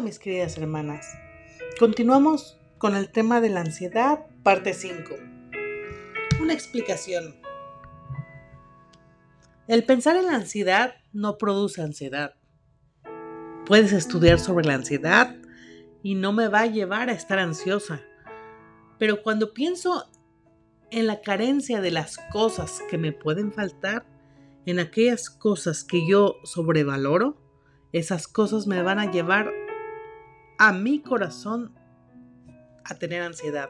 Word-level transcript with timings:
mis 0.00 0.18
queridas 0.18 0.58
hermanas. 0.58 1.06
Continuamos 1.78 2.58
con 2.78 2.96
el 2.96 3.10
tema 3.12 3.40
de 3.40 3.48
la 3.48 3.60
ansiedad, 3.60 4.26
parte 4.42 4.74
5. 4.74 5.14
Una 6.40 6.52
explicación. 6.52 7.36
El 9.68 9.84
pensar 9.84 10.16
en 10.16 10.26
la 10.26 10.34
ansiedad 10.34 10.94
no 11.12 11.38
produce 11.38 11.80
ansiedad. 11.80 12.34
Puedes 13.66 13.92
estudiar 13.92 14.40
sobre 14.40 14.66
la 14.66 14.74
ansiedad 14.74 15.36
y 16.02 16.16
no 16.16 16.32
me 16.32 16.48
va 16.48 16.62
a 16.62 16.66
llevar 16.66 17.08
a 17.08 17.12
estar 17.12 17.38
ansiosa. 17.38 18.02
Pero 18.98 19.22
cuando 19.22 19.54
pienso 19.54 20.10
en 20.90 21.06
la 21.06 21.20
carencia 21.20 21.80
de 21.80 21.92
las 21.92 22.18
cosas 22.32 22.82
que 22.90 22.98
me 22.98 23.12
pueden 23.12 23.52
faltar, 23.52 24.04
en 24.66 24.80
aquellas 24.80 25.30
cosas 25.30 25.84
que 25.84 26.06
yo 26.06 26.36
sobrevaloro, 26.44 27.36
esas 27.92 28.26
cosas 28.26 28.66
me 28.66 28.82
van 28.82 28.98
a 28.98 29.10
llevar 29.10 29.52
a 30.58 30.72
mi 30.72 31.00
corazón 31.00 31.74
a 32.84 32.94
tener 32.96 33.22
ansiedad. 33.22 33.68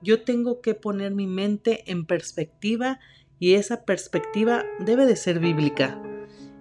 Yo 0.00 0.22
tengo 0.22 0.60
que 0.60 0.74
poner 0.74 1.12
mi 1.12 1.26
mente 1.26 1.90
en 1.90 2.04
perspectiva 2.04 3.00
y 3.38 3.54
esa 3.54 3.84
perspectiva 3.84 4.64
debe 4.80 5.06
de 5.06 5.16
ser 5.16 5.38
bíblica 5.40 6.00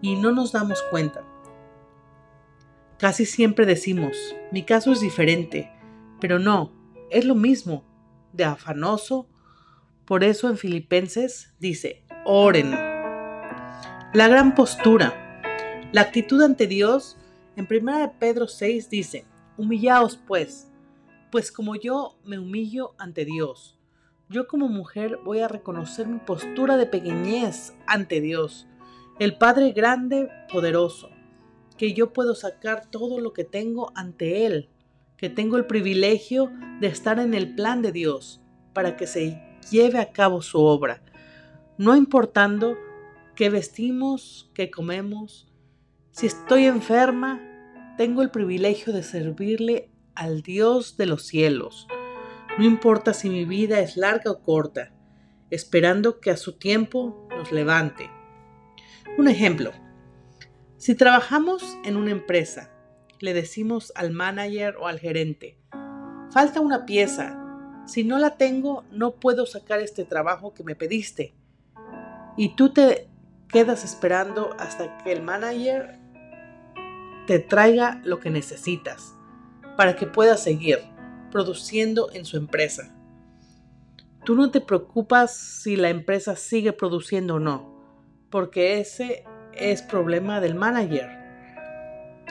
y 0.00 0.16
no 0.16 0.32
nos 0.32 0.52
damos 0.52 0.82
cuenta. 0.90 1.24
Casi 2.98 3.26
siempre 3.26 3.66
decimos, 3.66 4.16
mi 4.52 4.62
caso 4.62 4.92
es 4.92 5.00
diferente, 5.00 5.72
pero 6.20 6.38
no, 6.38 6.72
es 7.10 7.24
lo 7.24 7.34
mismo, 7.34 7.84
de 8.32 8.44
afanoso. 8.44 9.28
Por 10.04 10.24
eso 10.24 10.48
en 10.48 10.56
Filipenses 10.56 11.54
dice, 11.58 12.04
oren. 12.24 12.70
La 12.70 14.28
gran 14.28 14.54
postura. 14.54 15.40
La 15.92 16.02
actitud 16.02 16.42
ante 16.42 16.66
Dios, 16.66 17.18
en 17.56 17.68
1 17.70 18.14
Pedro 18.18 18.48
6 18.48 18.88
dice, 18.88 19.26
humillaos 19.56 20.16
pues, 20.16 20.70
pues 21.30 21.52
como 21.52 21.76
yo 21.76 22.18
me 22.24 22.38
humillo 22.38 22.94
ante 22.98 23.24
Dios. 23.24 23.78
Yo 24.28 24.46
como 24.46 24.68
mujer 24.68 25.18
voy 25.24 25.40
a 25.40 25.48
reconocer 25.48 26.06
mi 26.06 26.18
postura 26.18 26.76
de 26.76 26.86
pequeñez 26.86 27.74
ante 27.86 28.20
Dios, 28.20 28.66
el 29.18 29.36
Padre 29.36 29.72
grande, 29.72 30.30
poderoso, 30.50 31.10
que 31.76 31.92
yo 31.92 32.12
puedo 32.12 32.34
sacar 32.34 32.90
todo 32.90 33.20
lo 33.20 33.32
que 33.32 33.44
tengo 33.44 33.92
ante 33.94 34.46
Él, 34.46 34.70
que 35.16 35.28
tengo 35.28 35.56
el 35.56 35.66
privilegio 35.66 36.50
de 36.80 36.86
estar 36.86 37.18
en 37.18 37.34
el 37.34 37.54
plan 37.54 37.82
de 37.82 37.92
Dios 37.92 38.40
para 38.72 38.96
que 38.96 39.06
se 39.06 39.40
lleve 39.70 39.98
a 39.98 40.12
cabo 40.12 40.40
su 40.40 40.60
obra, 40.60 41.02
no 41.76 41.94
importando 41.94 42.76
qué 43.34 43.50
vestimos, 43.50 44.50
qué 44.54 44.70
comemos, 44.70 45.51
si 46.12 46.26
estoy 46.26 46.66
enferma, 46.66 47.40
tengo 47.96 48.20
el 48.20 48.30
privilegio 48.30 48.92
de 48.92 49.02
servirle 49.02 49.90
al 50.14 50.42
Dios 50.42 50.98
de 50.98 51.06
los 51.06 51.26
cielos. 51.26 51.88
No 52.58 52.64
importa 52.64 53.14
si 53.14 53.30
mi 53.30 53.46
vida 53.46 53.80
es 53.80 53.96
larga 53.96 54.30
o 54.30 54.42
corta, 54.42 54.92
esperando 55.48 56.20
que 56.20 56.30
a 56.30 56.36
su 56.36 56.58
tiempo 56.58 57.26
nos 57.30 57.50
levante. 57.50 58.10
Un 59.16 59.26
ejemplo. 59.26 59.72
Si 60.76 60.94
trabajamos 60.94 61.78
en 61.82 61.96
una 61.96 62.10
empresa, 62.10 62.70
le 63.18 63.32
decimos 63.32 63.90
al 63.94 64.10
manager 64.10 64.76
o 64.76 64.88
al 64.88 64.98
gerente, 64.98 65.58
falta 66.30 66.60
una 66.60 66.84
pieza. 66.84 67.38
Si 67.86 68.04
no 68.04 68.18
la 68.18 68.36
tengo, 68.36 68.84
no 68.90 69.12
puedo 69.14 69.46
sacar 69.46 69.80
este 69.80 70.04
trabajo 70.04 70.52
que 70.52 70.62
me 70.62 70.74
pediste. 70.74 71.34
Y 72.36 72.54
tú 72.54 72.70
te 72.70 73.08
quedas 73.48 73.82
esperando 73.82 74.54
hasta 74.58 74.98
que 74.98 75.12
el 75.12 75.22
manager 75.22 76.01
te 77.26 77.38
traiga 77.38 78.00
lo 78.04 78.18
que 78.18 78.30
necesitas 78.30 79.14
para 79.76 79.96
que 79.96 80.06
puedas 80.06 80.42
seguir 80.42 80.78
produciendo 81.30 82.10
en 82.12 82.24
su 82.24 82.36
empresa. 82.36 82.94
Tú 84.24 84.34
no 84.34 84.50
te 84.50 84.60
preocupas 84.60 85.34
si 85.34 85.76
la 85.76 85.90
empresa 85.90 86.36
sigue 86.36 86.72
produciendo 86.72 87.36
o 87.36 87.40
no, 87.40 87.72
porque 88.30 88.78
ese 88.80 89.24
es 89.54 89.82
problema 89.82 90.40
del 90.40 90.54
manager, 90.54 91.08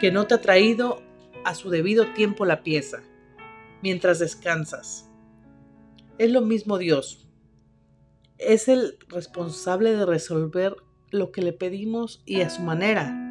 que 0.00 0.10
no 0.10 0.26
te 0.26 0.34
ha 0.34 0.40
traído 0.40 1.02
a 1.44 1.54
su 1.54 1.70
debido 1.70 2.12
tiempo 2.12 2.44
la 2.44 2.62
pieza, 2.62 3.02
mientras 3.82 4.18
descansas. 4.18 5.08
Es 6.18 6.30
lo 6.30 6.42
mismo 6.42 6.78
Dios. 6.78 7.26
Es 8.38 8.68
el 8.68 8.98
responsable 9.08 9.96
de 9.96 10.04
resolver 10.04 10.76
lo 11.10 11.32
que 11.32 11.42
le 11.42 11.52
pedimos 11.52 12.22
y 12.26 12.42
a 12.42 12.50
su 12.50 12.62
manera 12.62 13.27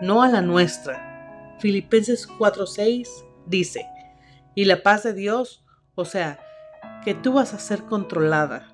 no 0.00 0.22
a 0.22 0.28
la 0.28 0.42
nuestra. 0.42 1.56
Filipenses 1.58 2.28
4:6 2.28 3.08
dice, 3.46 3.86
y 4.54 4.64
la 4.64 4.82
paz 4.82 5.02
de 5.02 5.12
Dios, 5.12 5.64
o 5.94 6.04
sea, 6.04 6.38
que 7.04 7.14
tú 7.14 7.34
vas 7.34 7.54
a 7.54 7.58
ser 7.58 7.84
controlada, 7.84 8.68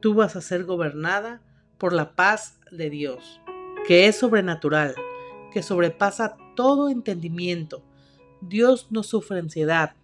tú 0.00 0.14
vas 0.14 0.36
a 0.36 0.40
ser 0.40 0.64
gobernada 0.64 1.42
por 1.78 1.92
la 1.92 2.14
paz 2.14 2.58
de 2.70 2.90
Dios, 2.90 3.40
que 3.86 4.06
es 4.06 4.16
sobrenatural, 4.16 4.94
que 5.52 5.62
sobrepasa 5.62 6.36
todo 6.56 6.88
entendimiento. 6.88 7.84
Dios 8.40 8.88
no 8.90 9.02
sufre 9.02 9.38
ansiedad, 9.38 9.94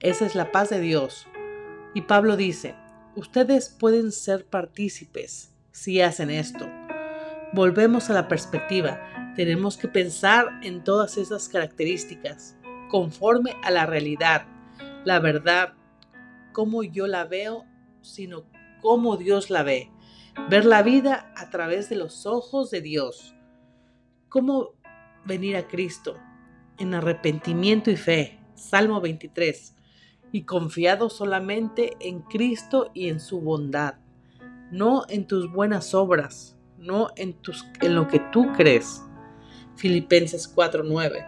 esa 0.00 0.26
es 0.26 0.34
la 0.34 0.52
paz 0.52 0.70
de 0.70 0.80
Dios. 0.80 1.26
Y 1.94 2.02
Pablo 2.02 2.36
dice, 2.36 2.74
ustedes 3.14 3.68
pueden 3.70 4.12
ser 4.12 4.44
partícipes 4.46 5.52
si 5.72 6.00
hacen 6.00 6.30
esto. 6.30 6.68
Volvemos 7.52 8.10
a 8.10 8.12
la 8.12 8.28
perspectiva 8.28 9.00
tenemos 9.36 9.76
que 9.76 9.86
pensar 9.86 10.60
en 10.62 10.82
todas 10.82 11.18
esas 11.18 11.48
características 11.48 12.56
conforme 12.88 13.54
a 13.62 13.70
la 13.70 13.86
realidad, 13.86 14.46
la 15.04 15.20
verdad, 15.20 15.74
como 16.52 16.82
yo 16.82 17.06
la 17.06 17.24
veo, 17.24 17.64
sino 18.00 18.44
como 18.80 19.16
Dios 19.16 19.50
la 19.50 19.62
ve. 19.62 19.90
Ver 20.48 20.64
la 20.64 20.82
vida 20.82 21.32
a 21.36 21.50
través 21.50 21.88
de 21.88 21.96
los 21.96 22.26
ojos 22.26 22.70
de 22.70 22.80
Dios. 22.80 23.34
¿Cómo 24.28 24.74
venir 25.24 25.56
a 25.56 25.66
Cristo? 25.66 26.16
En 26.78 26.94
arrepentimiento 26.94 27.90
y 27.90 27.96
fe. 27.96 28.38
Salmo 28.54 29.00
23. 29.00 29.74
Y 30.32 30.42
confiado 30.42 31.08
solamente 31.10 31.96
en 32.00 32.20
Cristo 32.20 32.90
y 32.94 33.08
en 33.08 33.20
su 33.20 33.40
bondad, 33.40 33.94
no 34.70 35.04
en 35.08 35.26
tus 35.26 35.50
buenas 35.50 35.94
obras, 35.94 36.58
no 36.78 37.08
en, 37.16 37.34
tus, 37.34 37.64
en 37.80 37.94
lo 37.94 38.08
que 38.08 38.20
tú 38.32 38.52
crees. 38.56 39.05
Filipenses 39.76 40.48
4:9. 40.48 41.24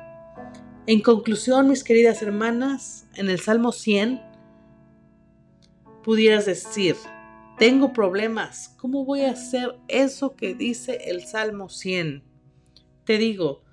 En 0.87 1.01
conclusión, 1.01 1.69
mis 1.69 1.85
queridas 1.85 2.23
hermanas, 2.23 3.07
en 3.15 3.29
el 3.29 3.41
Salmo 3.41 3.73
100 3.73 4.23
pudieras 6.03 6.47
decir, 6.47 6.97
tengo 7.59 7.93
problemas, 7.93 8.75
¿cómo 8.79 9.05
voy 9.05 9.23
a 9.23 9.33
hacer 9.33 9.77
eso 9.89 10.35
que 10.35 10.55
dice 10.55 11.11
el 11.11 11.25
Salmo 11.25 11.69
100? 11.69 12.25
Te 13.05 13.19
digo 13.19 13.65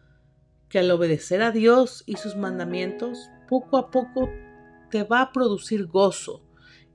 que 0.68 0.80
al 0.80 0.92
obedecer 0.92 1.42
a 1.42 1.52
Dios 1.52 2.04
y 2.06 2.18
sus 2.18 2.36
mandamientos, 2.36 3.30
poco 3.48 3.78
a 3.78 3.92
poco 3.92 4.30
te 4.92 5.04
va 5.04 5.22
a 5.22 5.32
producir 5.32 5.86
gozo, 5.86 6.42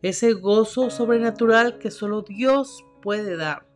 ese 0.02 0.32
gozo 0.32 0.90
sobrenatural 0.90 1.78
que 1.78 1.90
solo 1.90 2.22
Dios 2.22 2.84
puede 3.00 3.36
dar 3.36 3.69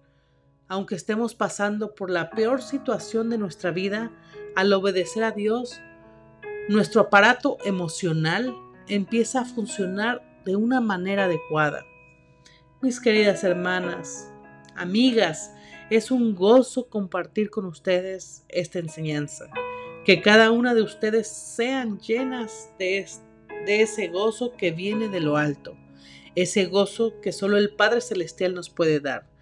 aunque 0.68 0.94
estemos 0.94 1.34
pasando 1.34 1.94
por 1.94 2.10
la 2.10 2.30
peor 2.30 2.62
situación 2.62 3.30
de 3.30 3.38
nuestra 3.38 3.70
vida, 3.70 4.10
al 4.56 4.72
obedecer 4.72 5.24
a 5.24 5.30
Dios, 5.30 5.80
nuestro 6.68 7.02
aparato 7.02 7.58
emocional 7.64 8.54
empieza 8.88 9.40
a 9.40 9.44
funcionar 9.44 10.42
de 10.44 10.56
una 10.56 10.80
manera 10.80 11.24
adecuada. 11.24 11.84
Mis 12.80 13.00
queridas 13.00 13.44
hermanas, 13.44 14.32
amigas, 14.74 15.52
es 15.90 16.10
un 16.10 16.34
gozo 16.34 16.88
compartir 16.88 17.50
con 17.50 17.66
ustedes 17.66 18.44
esta 18.48 18.78
enseñanza. 18.78 19.50
Que 20.04 20.20
cada 20.20 20.50
una 20.50 20.74
de 20.74 20.82
ustedes 20.82 21.28
sean 21.28 21.98
llenas 21.98 22.70
de, 22.78 23.06
ese 23.66 24.08
gozo 24.08 24.52
que 24.56 24.70
viene 24.70 25.08
de 25.08 25.20
lo 25.20 25.36
alto, 25.36 25.76
ese 26.34 26.66
gozo 26.66 27.20
que 27.22 27.32
solo 27.32 27.56
el 27.56 27.74
Padre 27.74 28.00
Celestial 28.00 28.54
nos 28.54 28.68
puede 28.68 29.00
dar 29.00 29.33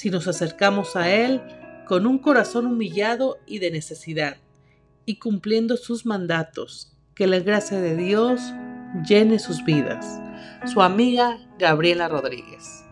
si 0.00 0.08
nos 0.08 0.26
acercamos 0.28 0.96
a 0.96 1.14
Él 1.14 1.42
con 1.86 2.06
un 2.06 2.20
corazón 2.20 2.64
humillado 2.64 3.36
y 3.46 3.58
de 3.58 3.70
necesidad, 3.70 4.38
y 5.04 5.18
cumpliendo 5.18 5.76
sus 5.76 6.06
mandatos. 6.06 6.96
Que 7.14 7.26
la 7.26 7.40
gracia 7.40 7.78
de 7.82 7.96
Dios 7.96 8.40
llene 9.06 9.38
sus 9.38 9.62
vidas. 9.62 10.18
Su 10.72 10.80
amiga 10.80 11.36
Gabriela 11.58 12.08
Rodríguez. 12.08 12.82